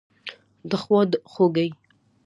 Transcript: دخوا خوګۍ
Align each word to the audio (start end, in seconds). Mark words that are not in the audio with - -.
دخوا 0.71 1.01
خوګۍ 1.31 1.69